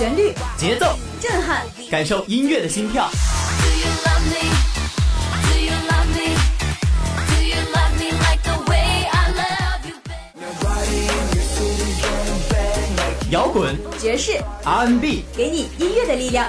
[0.00, 3.06] 旋律、节奏、震撼，感受音乐的心跳。
[13.30, 16.48] 摇滚、爵士、R&B，给你音乐的力量，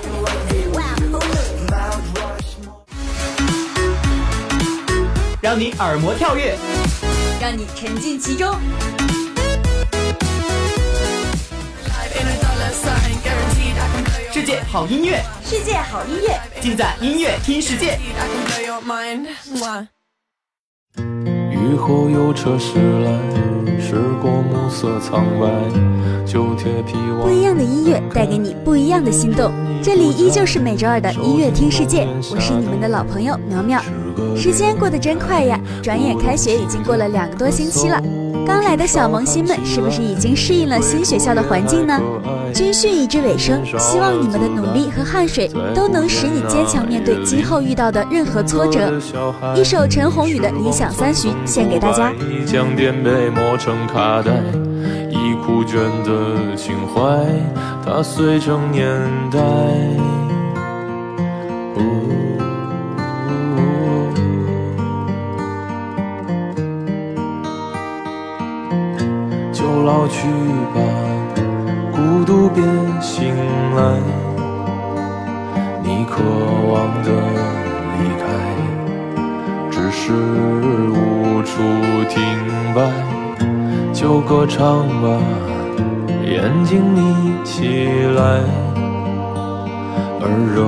[5.42, 6.58] 让你耳膜跳跃，
[7.42, 8.58] 让你沉浸其中。
[14.52, 17.98] 界好音乐，世界好音乐，尽在音乐听世界。
[21.52, 23.12] 雨后有车驶来，
[23.80, 25.48] 驶过暮色苍白，
[26.26, 29.54] 旧铁皮不一样的音乐带给你不一样的心动。
[29.82, 33.82] 这里依旧是每周二的音乐听世界，我是你们的老朋友苗苗。
[34.36, 38.02] 时间过得真快呀，转眼开学已经过了两个多星期了。
[38.46, 42.00] 刚来的小萌新们是不是已经适应了新学校的环境呢？
[42.54, 48.92] 军训已至尾声，希望你们的努力和汗水都能使你坚强面对今后遇到的任何挫折。
[49.56, 52.12] 一首陈鸿宇的《理想三旬》献给大家。
[52.46, 54.32] 将颠被磨成卡带，
[55.10, 57.02] 已枯卷的情怀，
[57.86, 58.90] 它碎成年
[59.32, 59.40] 代。
[70.12, 70.28] 去
[70.76, 70.78] 吧，
[71.94, 72.62] 孤独别
[73.02, 73.34] 醒
[73.76, 73.80] 来。
[75.82, 76.22] 你渴
[76.70, 77.10] 望的
[77.98, 78.24] 离开，
[79.72, 81.52] 只是无处
[82.10, 82.22] 停
[82.76, 82.80] 摆。
[83.94, 85.08] 就歌唱吧，
[86.26, 88.22] 眼睛眯起来，
[90.20, 90.24] 而
[90.54, 90.60] 热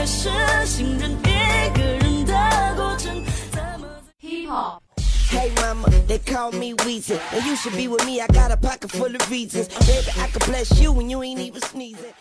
[0.00, 0.30] 开始
[0.64, 2.32] 信任一个人的
[2.74, 3.22] 过程？
[3.52, 3.86] 怎么
[4.22, 7.18] Hip Hop，Hey mama, they call me Weezy.
[7.34, 9.68] And you should be with me, I got a pocket full of reasons.
[9.68, 12.14] Baby, I could bless you when you ain't even sneezing.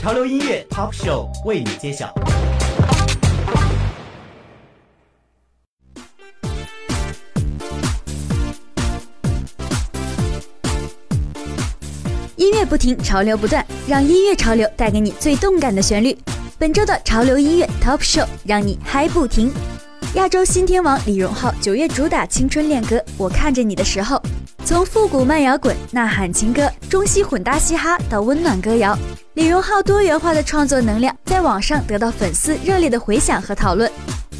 [0.00, 2.12] 潮流音乐 Top Show 为你揭晓。
[12.48, 16.16] 音乐不停，潮流不断，让音乐潮流带给你最动感的旋律。
[16.56, 19.52] 本周的潮流音乐 Top Show 让你嗨不停。
[20.14, 24.16] 亚洲新天王李荣浩九月主打青春恋歌《我看着你的时候》，
[24.64, 28.98] 从复古慢摇滚、呐喊情歌、中西混搭嘻哈到温暖歌谣，
[29.34, 33.92] 李荣浩多元化的创作能量在网上得到粉丝热烈的回响和讨论。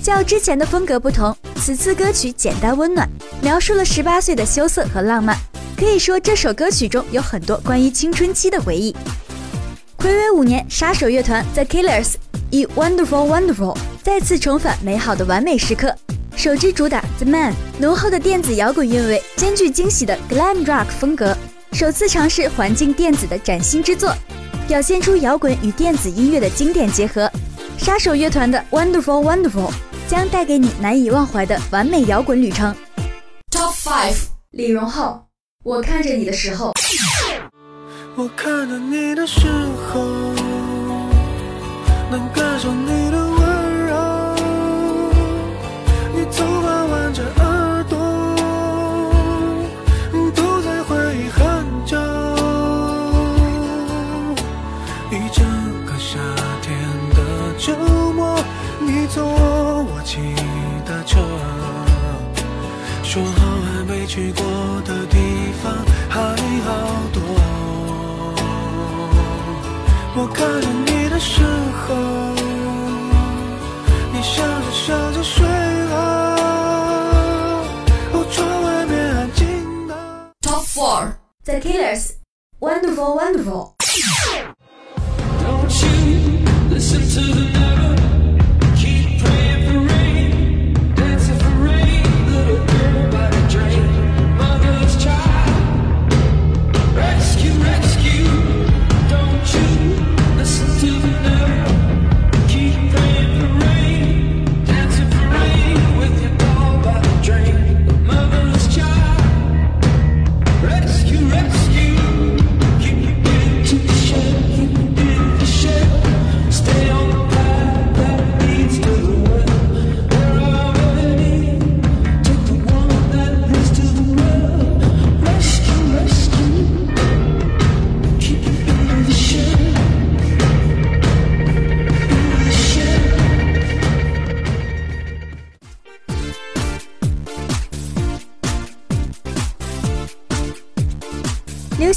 [0.02, 3.06] 较之前的风格不同，此次歌曲简单温暖，
[3.42, 5.36] 描述了十八岁的羞涩和浪漫。
[5.78, 8.92] 可以说，这首歌曲中有很多关于青春期的回忆。
[9.96, 12.14] 暌违五年，杀手乐团 The Killers
[12.50, 15.94] 以 Wonderful Wonderful 再次重返美好的完美时刻。
[16.36, 21.36] 首支主打 The Man 浓厚的电子摇滚韵味，兼具惊喜的 Glam Rock 风格，
[21.70, 24.12] 首次尝试环境电子的崭新之作，
[24.66, 27.30] 表现出摇滚与电子音乐的经典结合。
[27.78, 29.70] 杀手乐团的 Wonderful Wonderful
[30.08, 32.74] 将带给你难以忘怀的完美摇滚旅程。
[33.52, 34.16] Top Five，
[34.50, 35.27] 李荣浩。
[35.68, 36.72] 我看着你的时候，
[38.16, 39.46] 我看着你的时
[39.92, 40.00] 候，
[42.10, 44.34] 能感受你的温柔。
[46.14, 47.98] 你头发挽着耳朵，
[50.34, 51.38] 都在回忆很
[51.84, 51.98] 久。
[55.10, 55.44] 一整
[55.84, 56.18] 个夏
[56.62, 56.78] 天
[57.14, 57.18] 的
[57.58, 57.76] 周
[58.14, 58.42] 末，
[58.80, 60.16] 你坐我骑
[60.86, 61.20] 的车，
[63.02, 64.42] 说好还没去过
[64.86, 65.72] 的地方方
[66.08, 66.68] 还好
[67.12, 67.20] 多。
[70.16, 71.42] 我看着你的时
[71.86, 71.94] 候，
[74.12, 75.94] 你笑着笑着睡了，
[78.12, 79.94] 哦，窗外面安静的。
[80.42, 81.12] Top Four
[81.44, 82.14] The Killers
[82.58, 83.77] Wonderful Wonderful。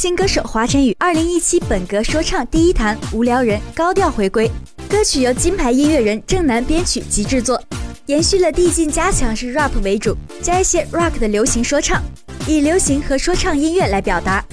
[0.02, 4.50] 新歌手华晨宇2017本格说唱第一弹《无聊人》高调回归，
[4.90, 7.62] 歌曲由金牌音乐人郑楠编曲及制作，
[8.08, 12.02] 延续了递进加强式 rap 为主，加一些 rock 的流行说唱，
[12.48, 14.44] 以流行和说唱音乐来表达。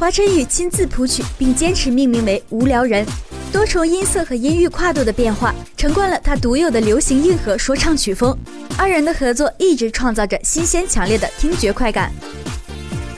[0.00, 3.06] 华晨宇亲自谱曲，并坚持命名为《无聊人》，
[3.52, 8.36] 多重音色和音域跨度的变化，承贯了他独有的流行硬核说唱曲风。
[8.76, 12.10] 二人的合作一直创造着新鲜强烈的听觉快感。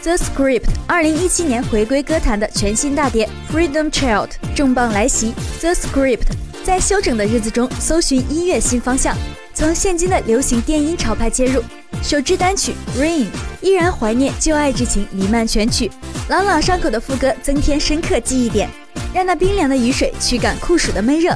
[0.08, 5.34] The Script 二零一七年回归歌坛的全新大碟《Freedom Child》重磅来袭。
[5.60, 6.28] The Script
[6.64, 9.14] 在休整的日子中搜寻音乐新方向，
[9.52, 11.62] 从现今的流行电音潮派切入。
[12.02, 13.24] 首支单曲《Rain》
[13.60, 15.90] 依然怀念旧爱之情弥漫全曲，
[16.30, 18.66] 朗朗上口的副歌增添深刻记忆点，
[19.12, 21.32] 让那冰凉的雨水驱赶酷暑的闷热。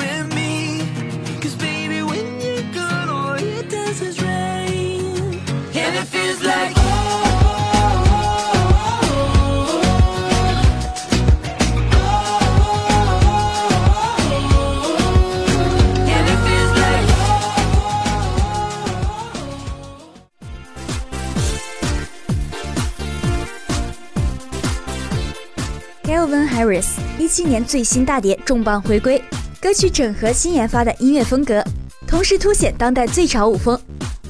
[27.32, 29.18] 七年最新大碟重磅回归，
[29.58, 31.64] 歌曲整合新研发的音乐风格，
[32.06, 33.80] 同时凸显当代最潮舞风。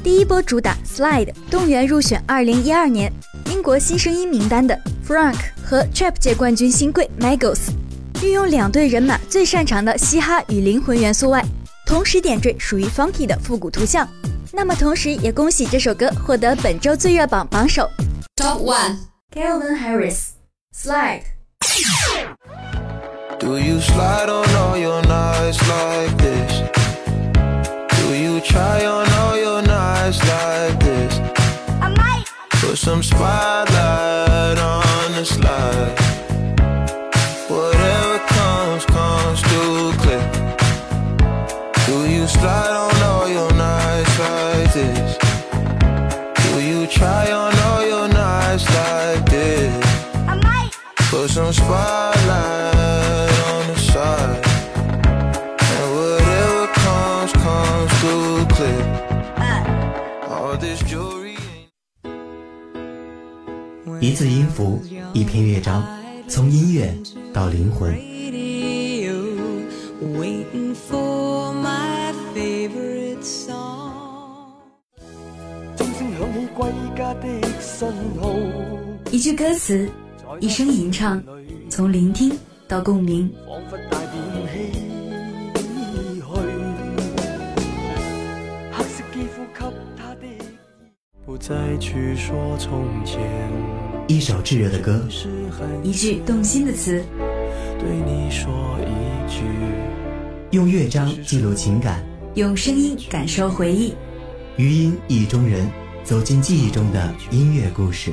[0.04, 3.12] 第一波主打 Slide 动员入选2012年
[3.50, 7.70] 英国新声音名单的 Frank 和 Trap 界冠军新贵 Migos，
[8.22, 11.44] 运用两队人马最擅长的嘻哈与灵魂元素外，
[11.84, 14.08] 同时点缀属于 Funky 的复古图像。
[14.52, 17.90] 那么同时也恭喜这首歌获得本周最热榜榜首
[18.36, 20.28] Top one，Calvin Harris
[20.72, 21.22] Slide。
[23.42, 26.52] Do you slide on all your nights like this?
[27.98, 31.18] Do you try on all your nights like this?
[31.82, 32.24] I might.
[32.50, 34.11] Put some spotlight
[70.72, 73.92] Waiting for my favorite song.
[75.76, 76.60] 鐘聲響起歸
[76.96, 77.28] 家的
[77.60, 77.88] 信
[78.18, 78.32] 號。
[79.10, 79.90] 一句歌詞，
[80.40, 81.22] 一聲吟唱，
[81.68, 82.32] 從聆聽
[82.66, 83.28] 到共鳴。
[83.46, 84.16] 仿佛帶點
[84.48, 84.48] 唏
[86.22, 86.34] 噓。
[88.72, 90.26] 黑色肌膚給他的，
[91.26, 93.20] 不再去說從前。
[94.08, 95.02] 一首炙熱的歌，
[95.84, 97.02] 一句動心的詞，
[97.78, 98.50] 對你說
[98.80, 99.42] 一句，
[100.52, 102.04] 用乐章记录情感，
[102.34, 103.94] 用声音感受回忆。
[104.58, 105.66] 余音意中人，
[106.04, 108.12] 走进记忆中的音乐故事。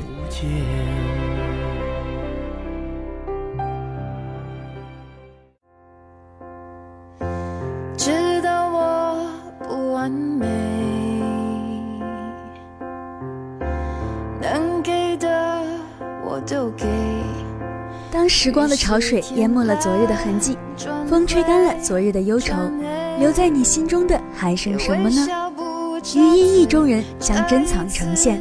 [7.98, 9.29] 知道我
[9.67, 10.48] 不完美，
[14.41, 15.62] 能给的
[16.25, 16.86] 我都给。
[18.10, 20.58] 当时光的潮水淹没了昨日的痕迹，
[21.10, 22.54] 风吹干了昨日的忧愁，
[23.18, 25.28] 留在你心中的还剩什么呢？
[26.16, 28.39] 余音意中人将珍藏呈现。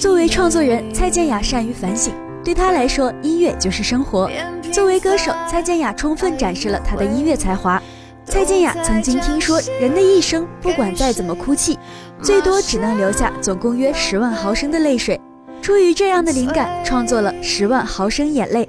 [0.00, 4.30] 作为创作人，蔡健雅善于反省，对她来说，音乐就是生活。
[4.72, 7.80] 作为歌手，蔡健雅充分展示了她的音乐才华。
[8.24, 11.78] 蔡健雅曾经听说，人的一生不管再怎么哭泣，
[12.22, 15.20] 最多只能留下总共约十万毫升的泪水。
[15.60, 18.64] 出于这样的灵感，创作了《十万毫升眼泪》。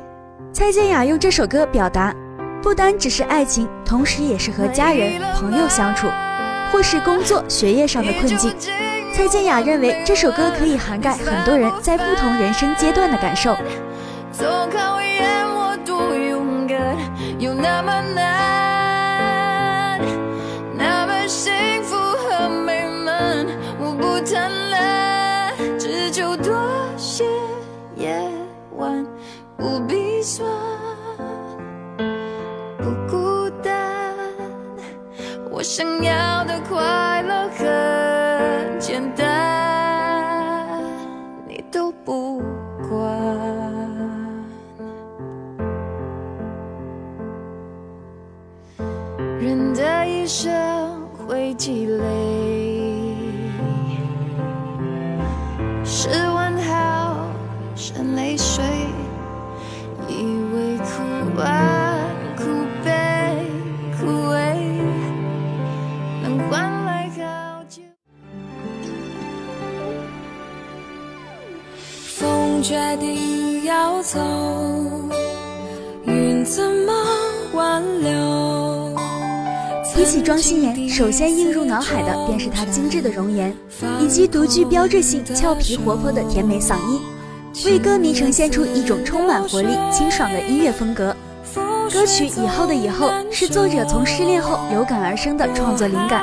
[0.52, 2.14] 蔡健雅用这首歌表达，
[2.68, 6.06] 不单只是爱情，同时也是和家人、朋友相处，
[6.70, 8.54] 或是工作、学业上的困境。
[9.14, 13.56] 蔡健雅认为这首歌可以涵盖很多人在不同人生阶段的感受。
[25.80, 26.54] 只求多
[26.98, 27.24] 些
[27.96, 28.30] 夜
[28.76, 29.06] 晚，
[29.56, 30.46] 不必酸，
[35.70, 40.82] 想要的快乐很简单，
[41.46, 42.42] 你都不
[42.88, 42.98] 管。
[49.42, 53.14] 人的一生会积累
[55.84, 57.28] 十万毫
[57.76, 58.64] 升泪水，
[60.08, 61.04] 以为哭
[61.38, 61.77] 完
[72.68, 74.20] 决定要走，
[76.04, 76.94] 云怎么
[77.54, 78.94] 挽留？
[79.86, 83.56] 提起庄心妍，首先映入脑海的便是她精致的容颜，
[84.02, 87.00] 以及独具标志性俏皮活泼的甜美嗓音，
[87.64, 91.16] 为歌迷呈现出一种充满活力、清爽的音乐风格。
[91.90, 96.22] 歌曲《以后的以后》是作者从失恋后有感而生的创作灵感，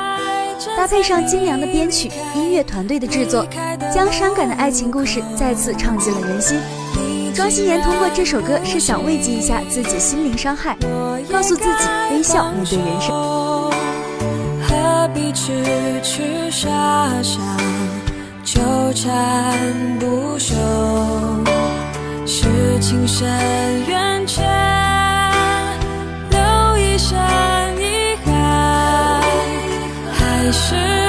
[0.77, 3.45] 搭配上精良的编曲，音乐团队的制作，
[3.93, 6.57] 将伤感的爱情故事再次唱进了人心。
[7.33, 10.77] 庄心妍通过这首歌是想慰藉一下自己心灵伤害，
[11.31, 13.71] 告诉自己微笑面对人生。
[14.67, 15.51] 何必痴
[16.01, 16.67] 痴傻
[17.21, 17.39] 傻
[18.43, 18.61] 纠
[18.93, 19.53] 缠
[19.99, 20.55] 不休？
[22.25, 22.45] 是
[22.79, 23.27] 情深
[23.87, 24.43] 缘浅，
[30.45, 31.04] 还是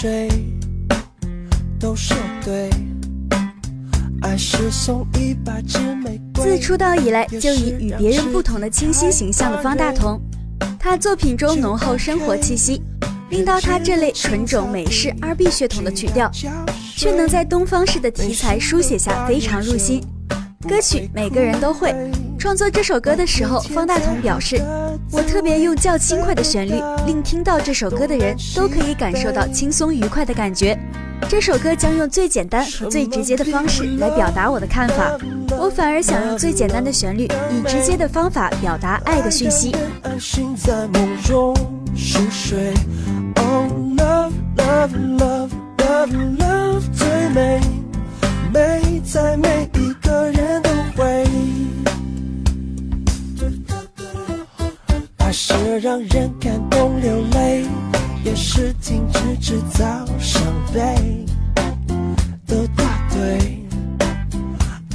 [0.00, 0.28] 谁，
[1.76, 2.70] 都说对。
[4.22, 6.44] 爱是送一百支玫瑰。
[6.44, 10.20] 自出道以来就以与别人不同的清新形象的方大同，
[10.78, 12.80] 他作品中浓厚生活气息，
[13.30, 16.30] 令到他这类纯种美式 R&B 血统的曲调，
[16.96, 20.00] 却能在东方式的题材书写下非常入心。
[20.68, 21.92] 歌曲每个人都会。
[22.38, 24.62] 创作这首歌的时候，方大同表示
[25.10, 30.78] ：“我特别用较轻快的旋律，令听到这首歌的人都可以感受到轻松愉快的感觉。
[31.28, 35.18] 这首歌将用最简单和最直接的方式来表达我的看法，
[35.58, 39.74] 我反而想用最简单的旋律，以直接的方法表达爱的讯息。”
[40.04, 41.54] 安心在梦中
[41.96, 42.72] 熟睡。
[43.36, 47.60] Oh love love love love love 最美，
[48.52, 49.66] 美在每
[55.80, 57.64] 让人感动流泪，
[58.24, 59.84] 也是停止制造
[60.18, 60.42] 伤
[60.74, 61.24] 悲
[62.46, 63.64] 的大对。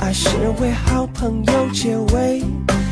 [0.01, 2.43] 爱是为好朋友结尾，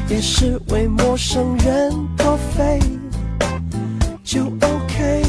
[0.08, 2.80] 也是为陌生人破费，
[4.24, 5.24] 就 OK。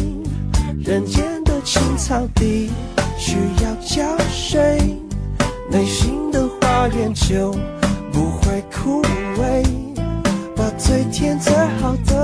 [0.85, 2.71] 人间的青草地
[3.19, 4.79] 需要浇水，
[5.69, 7.51] 内心的花园就
[8.13, 9.03] 不会枯
[9.41, 9.65] 萎。
[10.55, 12.22] 把最甜最好的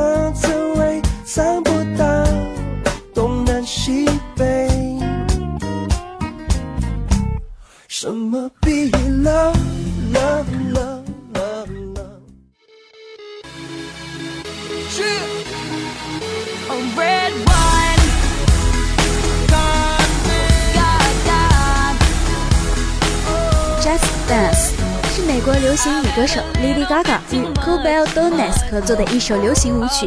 [23.88, 24.72] Just Dance
[25.16, 30.04] 是美国流行女歌手 Lady Gaga 与 Cobell Dones 合作的一首流行舞曲。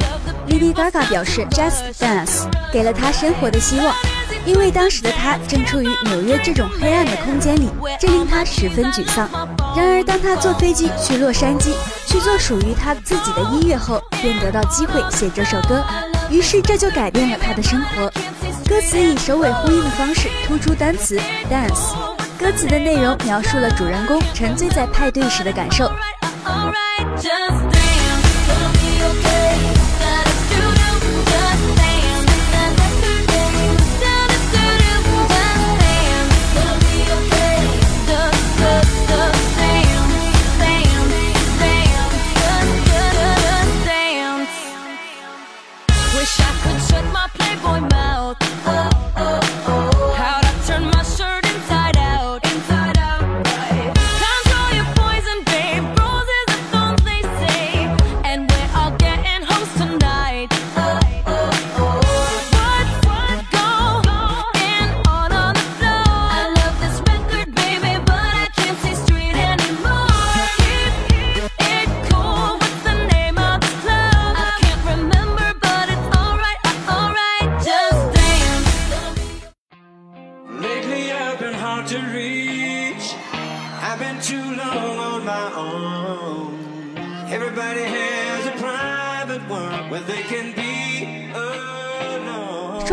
[0.48, 3.92] Lady Gaga 表示，Just Dance 给了她生活的希望，
[4.46, 9.28] 因为当时的她正处于纽约这种黑暗的空间里，这令她十分沮丧。
[9.76, 11.74] 然而，当她坐飞机去洛杉矶
[12.06, 15.84] 去做属于她自己的音乐后，便得到机会写这首歌，
[16.30, 18.12] 于是这就改变了她的生活。
[18.70, 21.20] 歌词以首尾呼应的方式突出单词
[21.50, 22.11] dance。
[22.42, 25.88] 歌词的内容描述了主人公沉醉在派对时的感受。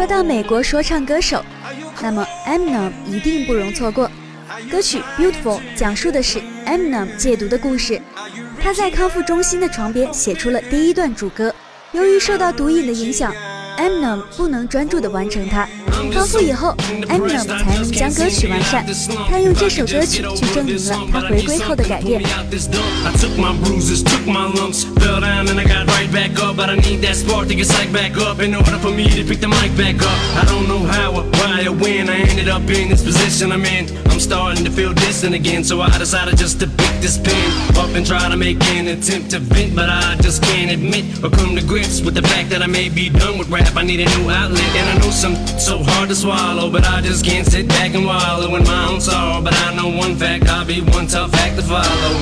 [0.09, 1.44] 到美国说唱歌手，
[2.01, 4.11] 那么 Eminem 一定不容错过。
[4.71, 8.01] 歌曲《Beautiful》讲述的是 Eminem 戒毒的故事。
[8.59, 11.55] 他在康复中心的床边写出了第一段主歌。
[11.92, 13.35] 由于受到毒瘾的影响
[13.79, 15.67] ，Eminem 不能专注地完成它。
[16.12, 16.75] 康复以后
[17.09, 18.85] ，Eminem 才能将歌曲完善。
[19.31, 22.23] 他用这首歌曲去证明了他回归后的改变。
[43.76, 44.70] I need a new outlet.
[44.76, 48.04] And I know some so hard to swallow, but I just can't sit back and
[48.04, 49.42] wallow in my own sorrow.
[49.42, 52.14] But I know one fact, I'll be one tough act to follow.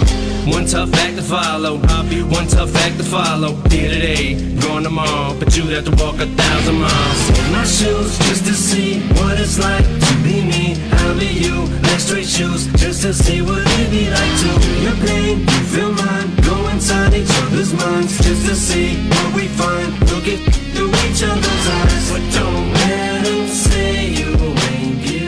[0.46, 1.80] One tough act to follow.
[1.88, 3.54] I'll be one tough act to follow.
[3.68, 7.20] Here today, gone tomorrow, but you'd have to walk a thousand miles.
[7.50, 10.76] My shoes just to see what it's like to be me.
[11.02, 14.82] I'll be you, like straight shoes, just to see what it'd be like to feel
[14.82, 16.36] your pain, you feel mine.
[16.42, 19.90] Go inside each other's minds, just to see what we find.
[20.10, 20.65] Look at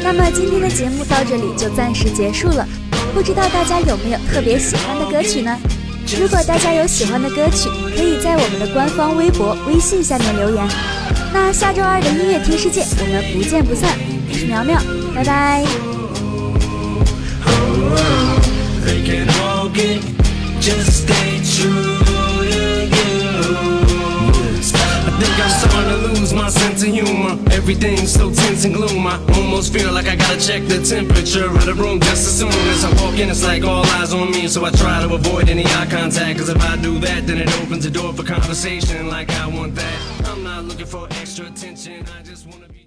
[0.02, 2.68] 那么今天的节目到这里就暂时结束了，
[3.14, 5.56] 不知道大家有没有特别喜欢的歌曲呢？
[6.18, 10.68] 如果大家有喜欢的歌曲，可以在我们的官方微博、微信下面留言。
[11.32, 13.96] 那下周二的音乐听世界，我们不见不散。
[14.28, 14.78] 我是苗苗，
[15.14, 15.64] 拜拜。
[25.18, 27.38] Think I'm starting to lose my sense of humor.
[27.52, 29.06] Everything's so tense and gloom.
[29.06, 32.52] I almost feel like I gotta check the temperature of the room just as soon
[32.72, 33.28] as I walk in.
[33.28, 36.38] It's like all eyes on me, so I try to avoid any eye contact.
[36.38, 39.74] Cause if I do that, then it opens the door for conversation like I want
[39.74, 40.28] that.
[40.28, 42.77] I'm not looking for extra attention, I just wanna be.